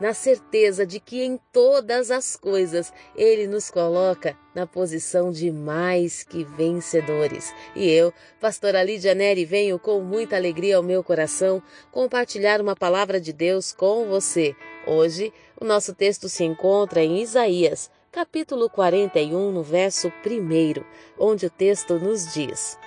[0.00, 6.22] na certeza de que em todas as coisas Ele nos coloca na posição de mais
[6.22, 7.52] que vencedores.
[7.74, 13.20] E eu, pastora Lídia Neri, venho com muita alegria ao meu coração compartilhar uma palavra
[13.20, 14.54] de Deus com você.
[14.86, 20.82] Hoje, o nosso texto se encontra em Isaías, capítulo 41, no verso 1,
[21.18, 22.78] onde o texto nos diz: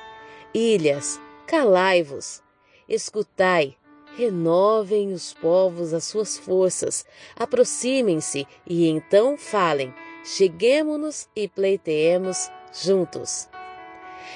[0.54, 2.42] Ilhas, calai-vos,
[2.88, 3.76] escutai,
[4.20, 7.06] Renovem os povos as suas forças,
[7.38, 9.94] aproximem-se e então falem,
[10.26, 12.52] cheguemos-nos e pleiteemos
[12.84, 13.48] juntos.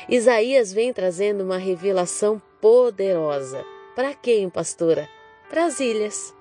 [0.07, 3.65] Isaías vem trazendo uma revelação poderosa.
[3.93, 5.09] Para quem, pastora?
[5.49, 6.33] Para as ilhas.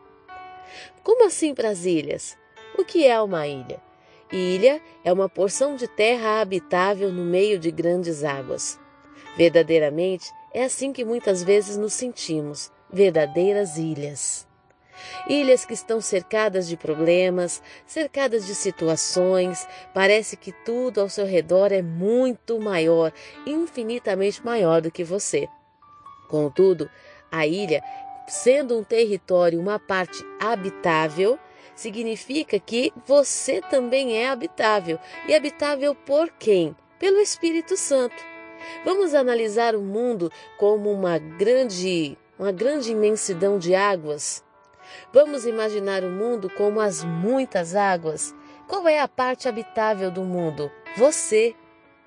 [1.03, 2.39] Como assim para as ilhas?
[2.79, 3.83] O que é uma ilha?
[4.31, 8.79] Ilha é uma porção de terra habitável no meio de grandes águas.
[9.37, 14.47] Verdadeiramente, é assim que muitas vezes nos sentimos verdadeiras ilhas.
[15.29, 21.73] Ilhas que estão cercadas de problemas, cercadas de situações, parece que tudo ao seu redor
[21.73, 23.13] é muito maior,
[23.47, 25.49] infinitamente maior do que você.
[26.29, 26.91] Contudo,
[27.31, 27.83] a ilha,
[28.29, 31.39] sendo um território, uma parte habitável,
[31.75, 34.99] significa que você também é habitável.
[35.27, 36.77] E habitável por quem?
[36.99, 38.23] Pelo Espírito Santo.
[38.85, 44.45] Vamos analisar o mundo como uma grande uma grande imensidão de águas?
[45.13, 48.35] Vamos imaginar o mundo como as muitas águas.
[48.67, 50.71] Qual é a parte habitável do mundo?
[50.97, 51.55] Você,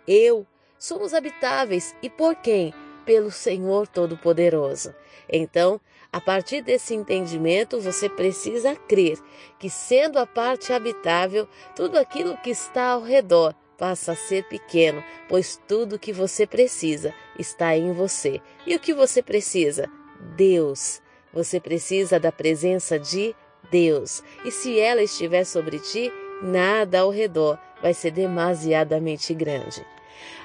[0.08, 0.46] eu,
[0.78, 1.96] somos habitáveis.
[2.02, 2.74] E por quem?
[3.06, 4.94] Pelo Senhor Todo-Poderoso.
[5.30, 5.80] Então,
[6.12, 9.20] a partir desse entendimento, você precisa crer
[9.60, 15.04] que, sendo a parte habitável, tudo aquilo que está ao redor passa a ser pequeno,
[15.28, 18.42] pois tudo que você precisa está em você.
[18.66, 19.90] E o que você precisa?
[20.36, 21.02] Deus.
[21.34, 23.36] Você precisa da presença de
[23.70, 24.24] Deus.
[24.44, 29.86] E se ela estiver sobre ti, nada ao redor vai ser demasiadamente grande.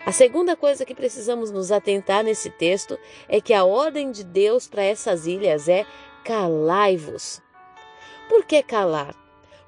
[0.05, 2.99] A segunda coisa que precisamos nos atentar nesse texto
[3.29, 5.87] é que a ordem de Deus para essas ilhas é
[6.25, 7.41] calai-vos.
[8.29, 9.15] Por que calar?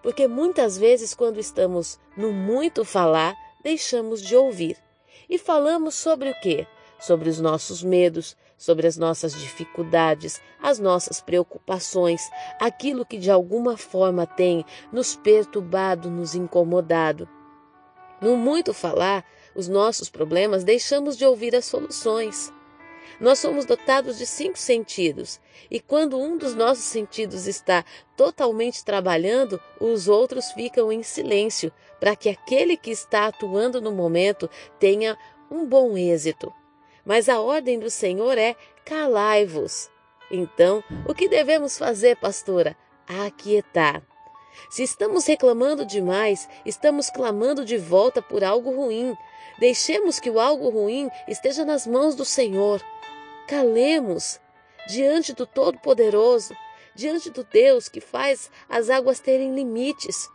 [0.03, 4.77] Porque muitas vezes, quando estamos no muito falar, deixamos de ouvir.
[5.28, 6.67] E falamos sobre o quê?
[7.01, 12.31] Sobre os nossos medos, sobre as nossas dificuldades, as nossas preocupações,
[12.61, 17.28] aquilo que de alguma forma tem nos perturbado, nos incomodado.
[18.21, 19.25] No muito falar
[19.56, 22.53] os nossos problemas, deixamos de ouvir as soluções.
[23.21, 27.84] Nós somos dotados de cinco sentidos, e quando um dos nossos sentidos está
[28.17, 34.49] totalmente trabalhando, os outros ficam em silêncio, para que aquele que está atuando no momento
[34.78, 35.19] tenha
[35.51, 36.62] um bom êxito.
[37.05, 39.91] Mas a ordem do Senhor é: calai-vos.
[40.31, 42.77] Então, o que devemos fazer, pastora?
[43.07, 44.03] Aquietar.
[44.71, 49.17] Se estamos reclamando demais, estamos clamando de volta por algo ruim.
[49.59, 52.83] Deixemos que o algo ruim esteja nas mãos do Senhor.
[53.49, 54.41] Calemos
[54.89, 56.55] diante do Todo-Poderoso,
[56.95, 60.29] diante do Deus que faz as águas terem limites.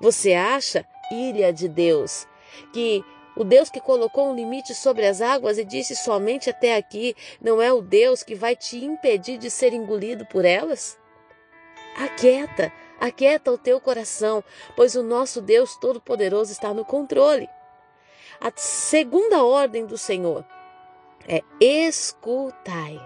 [0.00, 2.26] Você acha, ilha de Deus,
[2.72, 3.04] que
[3.40, 7.62] o Deus que colocou um limite sobre as águas e disse somente até aqui, não
[7.62, 10.98] é o Deus que vai te impedir de ser engolido por elas?
[11.96, 12.70] Aquieta,
[13.00, 14.44] aquieta o teu coração,
[14.76, 17.48] pois o nosso Deus Todo-Poderoso está no controle.
[18.38, 20.44] A segunda ordem do Senhor
[21.26, 23.00] é escutai.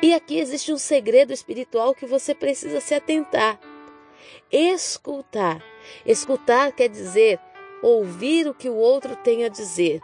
[0.00, 3.60] E aqui existe um segredo espiritual que você precisa se atentar.
[4.50, 5.62] Escutar.
[6.06, 7.38] Escutar quer dizer
[7.82, 10.00] ouvir o que o outro tem a dizer.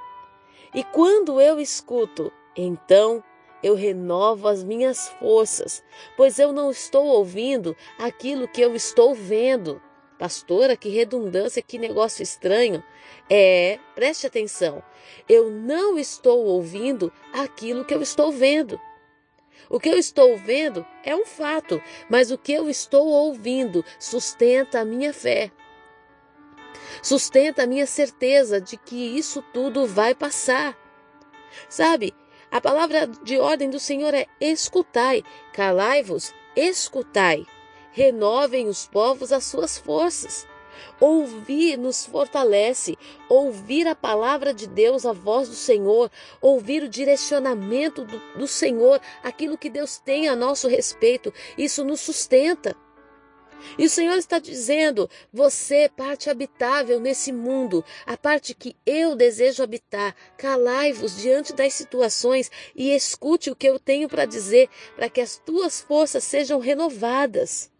[0.74, 3.22] E quando eu escuto, então
[3.62, 5.82] eu renovo as minhas forças,
[6.16, 9.80] pois eu não estou ouvindo aquilo que eu estou vendo.
[10.18, 12.82] Pastora, que redundância, que negócio estranho.
[13.28, 14.82] É, preste atenção.
[15.28, 18.80] Eu não estou ouvindo aquilo que eu estou vendo.
[19.68, 24.80] O que eu estou vendo é um fato, mas o que eu estou ouvindo sustenta
[24.80, 25.50] a minha fé
[27.02, 30.76] sustenta a minha certeza de que isso tudo vai passar.
[31.68, 32.14] Sabe,
[32.50, 37.44] a palavra de ordem do Senhor é escutai, calai-vos, escutai.
[37.92, 40.46] Renovem os povos as suas forças.
[41.00, 42.96] Ouvir nos fortalece,
[43.28, 49.00] ouvir a palavra de Deus, a voz do Senhor, ouvir o direcionamento do, do Senhor,
[49.22, 52.76] aquilo que Deus tem a nosso respeito, isso nos sustenta.
[53.78, 59.62] E o Senhor está dizendo: você, parte habitável nesse mundo, a parte que eu desejo
[59.62, 65.20] habitar, calai-vos diante das situações e escute o que eu tenho para dizer, para que
[65.20, 67.70] as tuas forças sejam renovadas.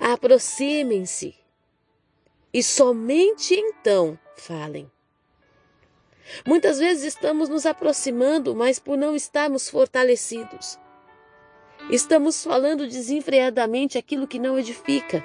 [0.00, 1.34] Aproximem-se
[2.52, 4.90] e somente então falem.
[6.46, 10.78] Muitas vezes estamos nos aproximando, mas por não estarmos fortalecidos.
[11.90, 15.24] Estamos falando desenfreadamente aquilo que não edifica.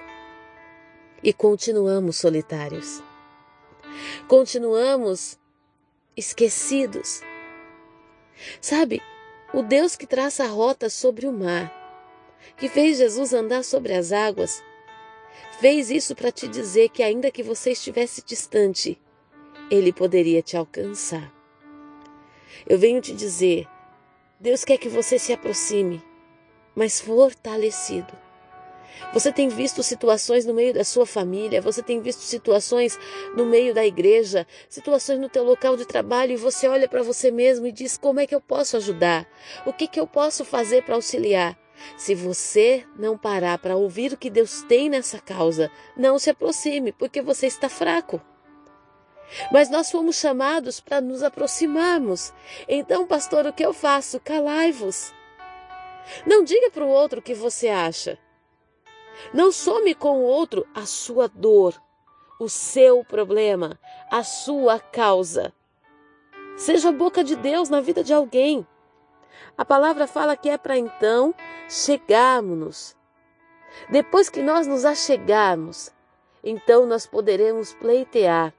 [1.21, 3.03] E continuamos solitários.
[4.29, 5.37] Continuamos
[6.15, 7.21] esquecidos.
[8.61, 9.01] Sabe,
[9.53, 11.69] o Deus que traça a rota sobre o mar,
[12.55, 14.63] que fez Jesus andar sobre as águas,
[15.59, 18.97] fez isso para te dizer que, ainda que você estivesse distante,
[19.69, 21.29] ele poderia te alcançar.
[22.65, 23.67] Eu venho te dizer:
[24.39, 26.01] Deus quer que você se aproxime
[26.75, 28.13] mas fortalecido.
[29.13, 32.97] Você tem visto situações no meio da sua família, você tem visto situações
[33.35, 37.29] no meio da igreja, situações no teu local de trabalho e você olha para você
[37.29, 39.27] mesmo e diz: "Como é que eu posso ajudar?
[39.65, 41.57] O que que eu posso fazer para auxiliar?"
[41.97, 46.91] Se você não parar para ouvir o que Deus tem nessa causa, não se aproxime,
[46.91, 48.21] porque você está fraco.
[49.51, 52.31] Mas nós fomos chamados para nos aproximarmos.
[52.67, 54.19] Então, pastor, o que eu faço?
[54.19, 55.13] Calai-vos.
[56.25, 58.17] Não diga para o outro o que você acha.
[59.33, 61.81] Não some com o outro a sua dor,
[62.39, 63.79] o seu problema,
[64.11, 65.53] a sua causa.
[66.57, 68.67] Seja a boca de Deus na vida de alguém.
[69.57, 71.33] A palavra fala que é para então
[71.69, 72.95] chegarmos.
[73.89, 75.91] Depois que nós nos achegarmos,
[76.43, 78.53] então nós poderemos pleitear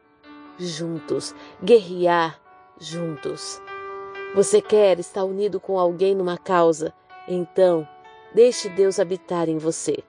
[0.59, 2.41] juntos, guerrear
[2.79, 3.61] juntos.
[4.35, 6.93] Você quer estar unido com alguém numa causa?
[7.27, 7.89] Então,
[8.35, 10.05] deixe Deus habitar em você.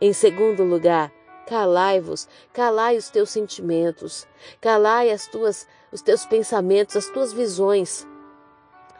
[0.00, 1.12] Em segundo lugar,
[1.46, 4.26] calai-vos, calai os teus sentimentos,
[4.60, 8.06] calai as tuas, os teus pensamentos, as tuas visões,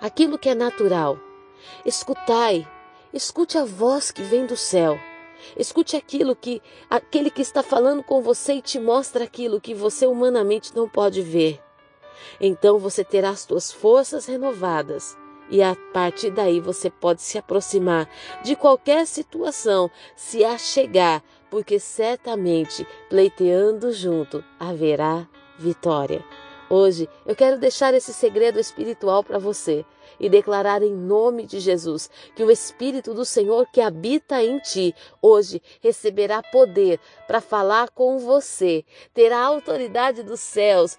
[0.01, 1.19] aquilo que é natural.
[1.85, 2.69] Escutai,
[3.13, 4.99] escute a voz que vem do céu.
[5.57, 10.07] Escute aquilo que aquele que está falando com você e te mostra aquilo que você
[10.07, 11.63] humanamente não pode ver.
[12.41, 15.17] Então você terá as tuas forças renovadas
[15.51, 18.09] e a partir daí você pode se aproximar
[18.43, 25.29] de qualquer situação, se achegar, porque certamente pleiteando junto haverá
[25.59, 26.25] vitória.
[26.69, 29.85] Hoje eu quero deixar esse segredo espiritual para você
[30.19, 34.93] e declarar em nome de Jesus que o Espírito do Senhor que habita em ti
[35.23, 36.99] hoje receberá poder
[37.29, 38.85] para falar com você,
[39.15, 40.99] terá autoridade dos céus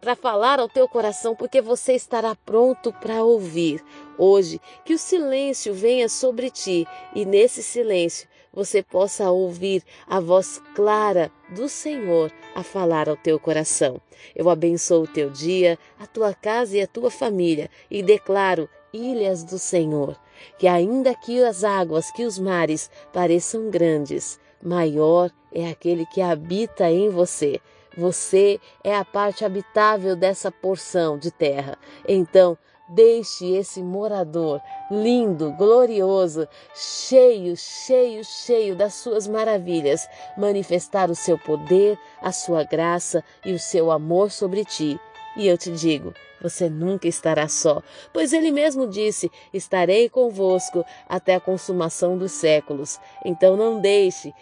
[0.00, 3.82] para falar ao teu coração, porque você estará pronto para ouvir.
[4.18, 10.60] Hoje, que o silêncio venha sobre ti e nesse silêncio você possa ouvir a voz
[10.74, 14.00] clara do Senhor a falar ao teu coração.
[14.36, 19.42] Eu abençoo o teu dia, a tua casa e a tua família e declaro ilhas
[19.42, 20.16] do Senhor,
[20.58, 26.90] que ainda que as águas, que os mares pareçam grandes, maior é aquele que habita
[26.90, 27.58] em você.
[27.96, 31.76] Você é a parte habitável dessa porção de terra.
[32.08, 32.56] Então,
[32.88, 34.60] deixe esse morador
[34.90, 43.24] lindo, glorioso, cheio, cheio, cheio das suas maravilhas, manifestar o seu poder, a sua graça
[43.44, 44.98] e o seu amor sobre ti.
[45.36, 51.36] E eu te digo, você nunca estará só, pois ele mesmo disse: Estarei convosco até
[51.36, 53.00] a consumação dos séculos.
[53.24, 54.32] Então não deixe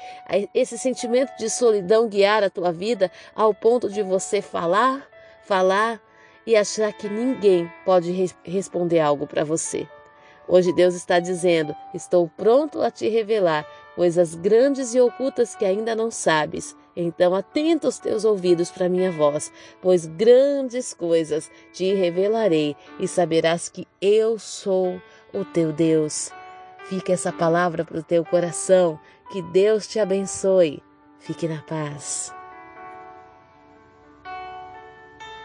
[0.54, 5.06] esse sentimento de solidão guiar a tua vida ao ponto de você falar,
[5.44, 6.00] falar
[6.46, 8.10] e achar que ninguém pode
[8.44, 9.86] responder algo para você.
[10.48, 15.94] Hoje Deus está dizendo: Estou pronto a te revelar coisas grandes e ocultas que ainda
[15.94, 16.74] não sabes.
[17.00, 23.68] Então atenta os teus ouvidos para minha voz, pois grandes coisas te revelarei e saberás
[23.68, 25.00] que eu sou
[25.32, 26.30] o teu Deus.
[26.84, 28.98] Fica essa palavra para o teu coração.
[29.30, 30.82] Que Deus te abençoe.
[31.20, 32.39] Fique na paz.